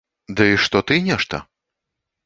[0.39, 1.45] Ды што ты нешта?